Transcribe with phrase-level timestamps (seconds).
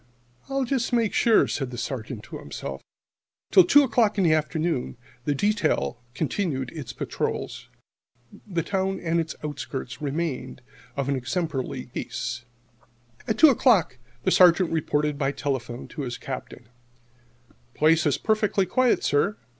[0.49, 2.81] "I'll just make sure," said the Sergeant to himself.
[3.51, 7.69] Till two o'clock in the afternoon the detail continued its patrols.
[8.47, 10.63] The town and its outskirts remained
[10.97, 12.45] of an exemplary peace.
[13.27, 16.67] At two o'clock the Sergeant reported by telephone to his Captain:
[17.75, 19.37] "Place perfectly quiet, sir.